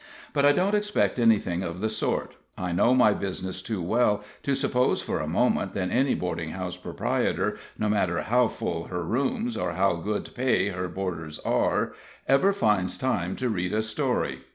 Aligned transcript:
But 0.33 0.45
I 0.47 0.51
don't 0.51 0.73
expect 0.73 1.19
anything 1.19 1.61
of 1.61 1.79
the 1.79 1.87
sort; 1.87 2.33
I 2.57 2.71
know 2.71 2.95
my 2.95 3.13
business 3.13 3.61
too 3.61 3.83
well 3.83 4.23
to 4.41 4.55
suppose 4.55 4.99
for 4.99 5.19
a 5.19 5.27
moment 5.27 5.75
that 5.75 5.91
any 5.91 6.15
boarding 6.15 6.49
house 6.53 6.75
proprietor, 6.75 7.57
no 7.77 7.87
matter 7.87 8.19
how 8.23 8.47
full 8.47 8.85
her 8.85 9.03
rooms, 9.05 9.55
or 9.55 9.73
how 9.73 9.97
good 9.97 10.31
pay 10.33 10.69
her 10.69 10.87
boarders 10.87 11.37
are, 11.45 11.93
ever 12.27 12.51
finds 12.51 12.97
time 12.97 13.35
to 13.35 13.47
read 13.49 13.73
a 13.73 13.83
story. 13.83 14.39